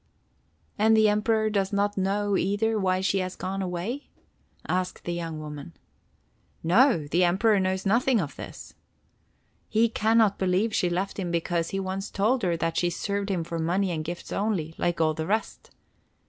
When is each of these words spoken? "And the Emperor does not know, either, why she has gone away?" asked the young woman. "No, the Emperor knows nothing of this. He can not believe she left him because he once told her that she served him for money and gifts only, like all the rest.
"And 0.79 0.97
the 0.97 1.09
Emperor 1.09 1.51
does 1.51 1.71
not 1.71 1.95
know, 1.95 2.35
either, 2.35 2.79
why 2.79 3.01
she 3.01 3.19
has 3.19 3.35
gone 3.35 3.61
away?" 3.61 4.07
asked 4.67 5.03
the 5.03 5.13
young 5.13 5.39
woman. 5.39 5.73
"No, 6.63 7.05
the 7.11 7.23
Emperor 7.23 7.59
knows 7.59 7.85
nothing 7.85 8.19
of 8.19 8.35
this. 8.35 8.73
He 9.69 9.89
can 9.89 10.17
not 10.17 10.39
believe 10.39 10.73
she 10.73 10.89
left 10.89 11.19
him 11.19 11.29
because 11.29 11.69
he 11.69 11.79
once 11.79 12.09
told 12.09 12.41
her 12.41 12.57
that 12.57 12.77
she 12.77 12.89
served 12.89 13.29
him 13.29 13.43
for 13.43 13.59
money 13.59 13.91
and 13.91 14.03
gifts 14.03 14.31
only, 14.31 14.73
like 14.79 14.99
all 14.99 15.13
the 15.13 15.27
rest. 15.27 15.69